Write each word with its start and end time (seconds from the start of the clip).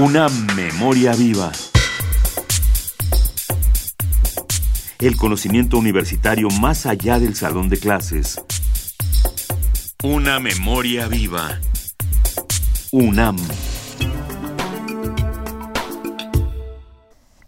Una 0.00 0.28
memoria 0.54 1.12
viva. 1.12 1.50
El 5.00 5.16
conocimiento 5.16 5.76
universitario 5.76 6.50
más 6.50 6.86
allá 6.86 7.18
del 7.18 7.34
salón 7.34 7.68
de 7.68 7.78
clases. 7.78 8.40
Una 10.04 10.38
memoria 10.38 11.08
viva. 11.08 11.58
UNAM. 12.92 13.38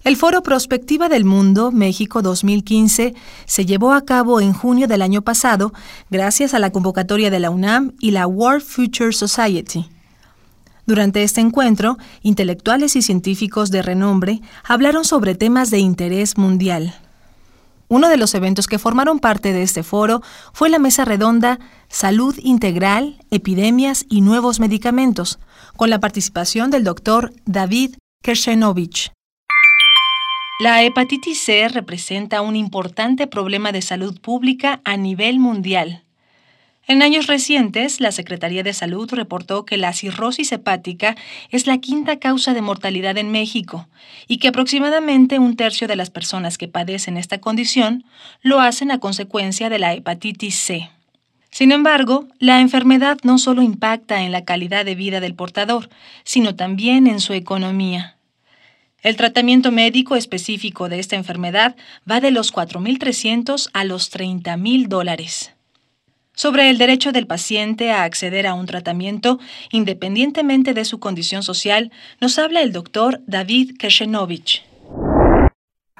El 0.02 0.16
Foro 0.16 0.42
Prospectiva 0.42 1.08
del 1.08 1.24
Mundo 1.24 1.70
México 1.70 2.20
2015 2.20 3.14
se 3.46 3.64
llevó 3.64 3.92
a 3.92 4.04
cabo 4.04 4.40
en 4.40 4.54
junio 4.54 4.88
del 4.88 5.02
año 5.02 5.22
pasado 5.22 5.72
gracias 6.10 6.52
a 6.52 6.58
la 6.58 6.72
convocatoria 6.72 7.30
de 7.30 7.38
la 7.38 7.50
UNAM 7.50 7.92
y 8.00 8.10
la 8.10 8.26
World 8.26 8.64
Future 8.64 9.12
Society. 9.12 9.88
Durante 10.90 11.22
este 11.22 11.40
encuentro, 11.40 11.98
intelectuales 12.20 12.96
y 12.96 13.02
científicos 13.02 13.70
de 13.70 13.80
renombre 13.80 14.40
hablaron 14.64 15.04
sobre 15.04 15.36
temas 15.36 15.70
de 15.70 15.78
interés 15.78 16.36
mundial. 16.36 16.96
Uno 17.86 18.08
de 18.08 18.16
los 18.16 18.34
eventos 18.34 18.66
que 18.66 18.80
formaron 18.80 19.20
parte 19.20 19.52
de 19.52 19.62
este 19.62 19.84
foro 19.84 20.20
fue 20.52 20.68
la 20.68 20.80
mesa 20.80 21.04
redonda 21.04 21.60
Salud 21.88 22.34
Integral, 22.42 23.20
Epidemias 23.30 24.04
y 24.08 24.20
Nuevos 24.20 24.58
Medicamentos, 24.58 25.38
con 25.76 25.90
la 25.90 26.00
participación 26.00 26.72
del 26.72 26.82
doctor 26.82 27.32
David 27.44 27.94
Kershenovich. 28.24 29.12
La 30.58 30.82
hepatitis 30.82 31.40
C 31.40 31.68
representa 31.68 32.40
un 32.40 32.56
importante 32.56 33.28
problema 33.28 33.70
de 33.70 33.82
salud 33.82 34.20
pública 34.20 34.80
a 34.84 34.96
nivel 34.96 35.38
mundial. 35.38 36.02
En 36.90 37.02
años 37.02 37.28
recientes, 37.28 38.00
la 38.00 38.10
Secretaría 38.10 38.64
de 38.64 38.72
Salud 38.72 39.08
reportó 39.12 39.64
que 39.64 39.76
la 39.76 39.92
cirrosis 39.92 40.50
hepática 40.50 41.14
es 41.50 41.68
la 41.68 41.78
quinta 41.78 42.18
causa 42.18 42.52
de 42.52 42.62
mortalidad 42.62 43.16
en 43.16 43.30
México 43.30 43.86
y 44.26 44.38
que 44.38 44.48
aproximadamente 44.48 45.38
un 45.38 45.54
tercio 45.54 45.86
de 45.86 45.94
las 45.94 46.10
personas 46.10 46.58
que 46.58 46.66
padecen 46.66 47.16
esta 47.16 47.38
condición 47.38 48.02
lo 48.42 48.58
hacen 48.58 48.90
a 48.90 48.98
consecuencia 48.98 49.70
de 49.70 49.78
la 49.78 49.94
hepatitis 49.94 50.56
C. 50.56 50.90
Sin 51.52 51.70
embargo, 51.70 52.26
la 52.40 52.60
enfermedad 52.60 53.18
no 53.22 53.38
solo 53.38 53.62
impacta 53.62 54.24
en 54.24 54.32
la 54.32 54.44
calidad 54.44 54.84
de 54.84 54.96
vida 54.96 55.20
del 55.20 55.36
portador, 55.36 55.90
sino 56.24 56.56
también 56.56 57.06
en 57.06 57.20
su 57.20 57.34
economía. 57.34 58.16
El 59.00 59.14
tratamiento 59.14 59.70
médico 59.70 60.16
específico 60.16 60.88
de 60.88 60.98
esta 60.98 61.14
enfermedad 61.14 61.76
va 62.10 62.20
de 62.20 62.32
los 62.32 62.52
4.300 62.52 63.70
a 63.74 63.84
los 63.84 64.12
30.000 64.12 64.88
dólares 64.88 65.52
sobre 66.40 66.70
el 66.70 66.78
derecho 66.78 67.12
del 67.12 67.26
paciente 67.26 67.90
a 67.90 68.04
acceder 68.04 68.46
a 68.46 68.54
un 68.54 68.64
tratamiento 68.64 69.38
independientemente 69.72 70.72
de 70.72 70.86
su 70.86 70.98
condición 70.98 71.42
social, 71.42 71.92
nos 72.18 72.38
habla 72.38 72.62
el 72.62 72.72
doctor 72.72 73.20
David 73.26 73.76
Kershenovich. 73.78 74.64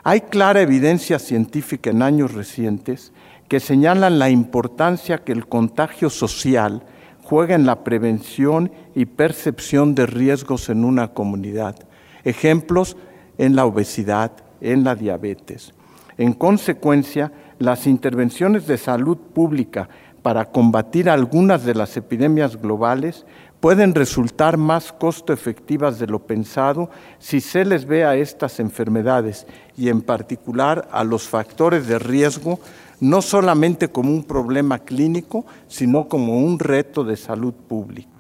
Hay 0.03 0.23
clara 0.23 0.63
evidencia 0.63 1.19
científica 1.19 1.91
en 1.91 2.01
años 2.01 2.33
recientes 2.33 3.13
que 3.49 3.61
señalan 3.61 4.19
la 4.19 4.31
importancia 4.31 5.19
que 5.19 5.33
el 5.33 5.47
contagio 5.47 6.09
social 6.09 6.85
juega 7.23 7.55
en 7.55 7.67
la 7.67 7.85
prevención 7.85 8.73
y 8.95 9.05
percepción 9.05 9.95
de 9.95 10.07
riesgos 10.07 10.71
en 10.71 10.87
una 10.87 11.09
comunidad. 11.09 11.77
Ejemplos 12.25 12.97
en 13.37 13.57
la 13.57 13.67
obesidad, 13.67 14.33
en 14.63 14.85
la 14.85 14.95
diabetes. 14.95 15.75
En 16.17 16.33
consecuencia, 16.33 17.31
las 17.59 17.87
intervenciones 17.87 18.67
de 18.67 18.79
salud 18.79 19.19
pública 19.19 19.89
para 20.23 20.47
combatir 20.47 21.09
algunas 21.09 21.65
de 21.65 21.75
las 21.75 21.97
epidemias 21.97 22.61
globales 22.61 23.25
pueden 23.61 23.95
resultar 23.95 24.57
más 24.57 24.93
costo 24.93 25.33
efectivas 25.33 25.99
de 25.99 26.07
lo 26.07 26.21
pensado 26.21 26.91
si 27.19 27.41
se 27.41 27.65
les 27.65 27.85
ve 27.85 28.05
a 28.05 28.17
estas 28.17 28.59
enfermedades 28.59 29.47
y 29.77 29.89
en 29.89 30.03
particular 30.03 30.89
a 30.93 31.05
los 31.05 31.29
factores 31.29 31.87
de 31.87 31.99
riesgo 31.99 32.59
no 33.01 33.23
solamente 33.23 33.89
como 33.89 34.13
un 34.13 34.25
problema 34.25 34.79
clínico, 34.79 35.47
sino 35.69 36.09
como 36.09 36.39
un 36.39 36.59
reto 36.59 37.03
de 37.03 37.17
salud 37.17 37.55
pública. 37.55 38.11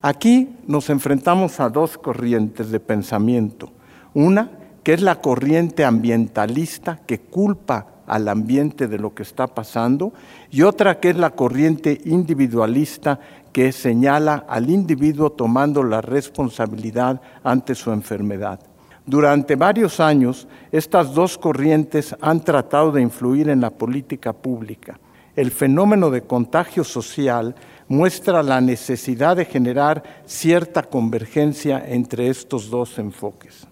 Aquí 0.00 0.56
nos 0.66 0.90
enfrentamos 0.90 1.60
a 1.60 1.68
dos 1.68 1.98
corrientes 1.98 2.70
de 2.70 2.78
pensamiento. 2.78 3.72
Una, 4.12 4.50
que 4.82 4.92
es 4.92 5.00
la 5.00 5.20
corriente 5.20 5.84
ambientalista 5.84 7.00
que 7.06 7.20
culpa 7.20 7.93
al 8.06 8.28
ambiente 8.28 8.88
de 8.88 8.98
lo 8.98 9.14
que 9.14 9.22
está 9.22 9.46
pasando, 9.46 10.12
y 10.50 10.62
otra 10.62 11.00
que 11.00 11.10
es 11.10 11.16
la 11.16 11.30
corriente 11.30 12.00
individualista 12.04 13.18
que 13.52 13.72
señala 13.72 14.44
al 14.48 14.68
individuo 14.68 15.30
tomando 15.30 15.82
la 15.82 16.00
responsabilidad 16.00 17.20
ante 17.42 17.74
su 17.74 17.92
enfermedad. 17.92 18.60
Durante 19.06 19.54
varios 19.54 20.00
años, 20.00 20.48
estas 20.72 21.14
dos 21.14 21.36
corrientes 21.36 22.16
han 22.20 22.40
tratado 22.40 22.90
de 22.90 23.02
influir 23.02 23.48
en 23.50 23.60
la 23.60 23.70
política 23.70 24.32
pública. 24.32 24.98
El 25.36 25.50
fenómeno 25.50 26.10
de 26.10 26.22
contagio 26.22 26.84
social 26.84 27.54
muestra 27.86 28.42
la 28.42 28.60
necesidad 28.60 29.36
de 29.36 29.44
generar 29.44 30.02
cierta 30.24 30.82
convergencia 30.82 31.84
entre 31.86 32.28
estos 32.28 32.70
dos 32.70 32.98
enfoques. 32.98 33.66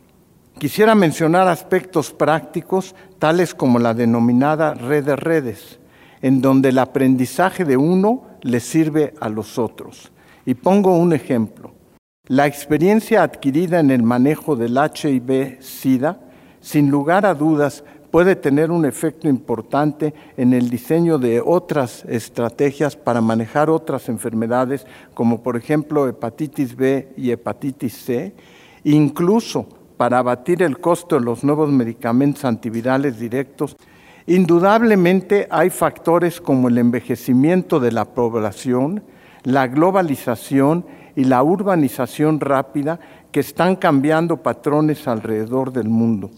Quisiera 0.58 0.94
mencionar 0.94 1.48
aspectos 1.48 2.12
prácticos 2.12 2.94
tales 3.18 3.54
como 3.54 3.78
la 3.78 3.94
denominada 3.94 4.74
red 4.74 5.04
de 5.04 5.16
redes, 5.16 5.80
en 6.20 6.40
donde 6.40 6.68
el 6.68 6.78
aprendizaje 6.78 7.64
de 7.64 7.76
uno 7.76 8.24
le 8.42 8.60
sirve 8.60 9.14
a 9.20 9.28
los 9.28 9.58
otros. 9.58 10.12
Y 10.44 10.54
pongo 10.54 10.96
un 10.96 11.12
ejemplo. 11.12 11.72
La 12.28 12.46
experiencia 12.46 13.22
adquirida 13.22 13.80
en 13.80 13.90
el 13.90 14.02
manejo 14.02 14.54
del 14.54 14.76
HIV-Sida, 14.76 16.20
sin 16.60 16.90
lugar 16.90 17.26
a 17.26 17.34
dudas, 17.34 17.82
puede 18.12 18.36
tener 18.36 18.70
un 18.70 18.84
efecto 18.84 19.28
importante 19.28 20.14
en 20.36 20.52
el 20.52 20.68
diseño 20.68 21.18
de 21.18 21.42
otras 21.44 22.04
estrategias 22.04 22.94
para 22.94 23.20
manejar 23.20 23.70
otras 23.70 24.08
enfermedades, 24.08 24.86
como 25.14 25.42
por 25.42 25.56
ejemplo 25.56 26.06
hepatitis 26.06 26.76
B 26.76 27.14
y 27.16 27.30
hepatitis 27.30 27.94
C, 28.04 28.34
incluso 28.84 29.66
para 30.02 30.18
abatir 30.18 30.64
el 30.64 30.80
costo 30.80 31.14
de 31.14 31.24
los 31.24 31.44
nuevos 31.44 31.70
medicamentos 31.70 32.44
antivirales 32.44 33.20
directos, 33.20 33.76
indudablemente 34.26 35.46
hay 35.48 35.70
factores 35.70 36.40
como 36.40 36.66
el 36.66 36.78
envejecimiento 36.78 37.78
de 37.78 37.92
la 37.92 38.06
población, 38.06 39.04
la 39.44 39.68
globalización 39.68 40.84
y 41.14 41.22
la 41.22 41.44
urbanización 41.44 42.40
rápida 42.40 42.98
que 43.30 43.38
están 43.38 43.76
cambiando 43.76 44.38
patrones 44.38 45.06
alrededor 45.06 45.72
del 45.72 45.88
mundo, 45.88 46.32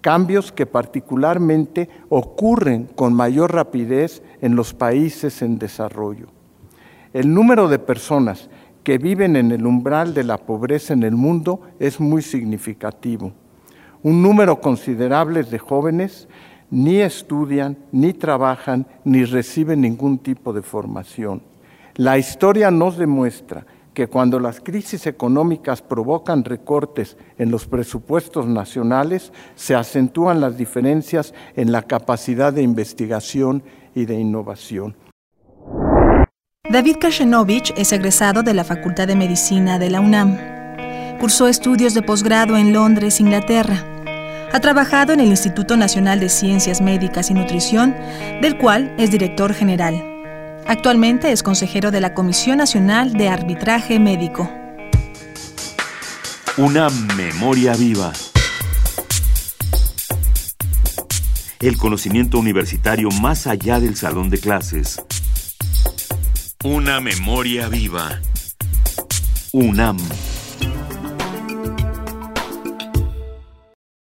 cambios 0.00 0.50
que 0.50 0.64
particularmente 0.64 1.90
ocurren 2.08 2.86
con 2.96 3.12
mayor 3.12 3.52
rapidez 3.52 4.22
en 4.40 4.56
los 4.56 4.72
países 4.72 5.42
en 5.42 5.58
desarrollo. 5.58 6.28
El 7.12 7.34
número 7.34 7.68
de 7.68 7.78
personas 7.78 8.48
que 8.82 8.98
viven 8.98 9.36
en 9.36 9.52
el 9.52 9.66
umbral 9.66 10.14
de 10.14 10.24
la 10.24 10.38
pobreza 10.38 10.92
en 10.92 11.02
el 11.02 11.14
mundo 11.14 11.60
es 11.78 12.00
muy 12.00 12.22
significativo. 12.22 13.32
Un 14.02 14.22
número 14.22 14.60
considerable 14.60 15.44
de 15.44 15.58
jóvenes 15.58 16.28
ni 16.70 17.00
estudian, 17.00 17.76
ni 17.92 18.14
trabajan, 18.14 18.86
ni 19.04 19.24
reciben 19.24 19.82
ningún 19.82 20.18
tipo 20.18 20.52
de 20.52 20.62
formación. 20.62 21.42
La 21.96 22.16
historia 22.16 22.70
nos 22.70 22.96
demuestra 22.96 23.66
que 23.92 24.06
cuando 24.06 24.40
las 24.40 24.60
crisis 24.60 25.06
económicas 25.06 25.82
provocan 25.82 26.44
recortes 26.44 27.18
en 27.36 27.50
los 27.50 27.66
presupuestos 27.66 28.46
nacionales, 28.46 29.32
se 29.54 29.74
acentúan 29.74 30.40
las 30.40 30.56
diferencias 30.56 31.34
en 31.56 31.72
la 31.72 31.82
capacidad 31.82 32.52
de 32.52 32.62
investigación 32.62 33.62
y 33.94 34.06
de 34.06 34.18
innovación. 34.18 34.96
David 36.72 36.96
Kashenovich 36.98 37.74
es 37.76 37.92
egresado 37.92 38.42
de 38.42 38.54
la 38.54 38.64
Facultad 38.64 39.06
de 39.06 39.14
Medicina 39.14 39.78
de 39.78 39.90
la 39.90 40.00
UNAM. 40.00 40.38
Cursó 41.20 41.46
estudios 41.46 41.92
de 41.92 42.00
posgrado 42.00 42.56
en 42.56 42.72
Londres, 42.72 43.20
Inglaterra. 43.20 43.84
Ha 44.54 44.58
trabajado 44.58 45.12
en 45.12 45.20
el 45.20 45.26
Instituto 45.26 45.76
Nacional 45.76 46.18
de 46.18 46.30
Ciencias 46.30 46.80
Médicas 46.80 47.30
y 47.30 47.34
Nutrición, 47.34 47.94
del 48.40 48.56
cual 48.56 48.94
es 48.96 49.10
director 49.10 49.52
general. 49.52 50.02
Actualmente 50.66 51.30
es 51.30 51.42
consejero 51.42 51.90
de 51.90 52.00
la 52.00 52.14
Comisión 52.14 52.56
Nacional 52.56 53.12
de 53.12 53.28
Arbitraje 53.28 54.00
Médico. 54.00 54.50
Una 56.56 56.88
memoria 57.18 57.74
viva. 57.74 58.14
El 61.60 61.76
conocimiento 61.76 62.38
universitario 62.38 63.10
más 63.20 63.46
allá 63.46 63.78
del 63.78 63.94
salón 63.94 64.30
de 64.30 64.38
clases 64.38 65.02
una 66.64 67.00
memoria 67.00 67.68
viva. 67.68 68.20
UNAM. 69.52 69.98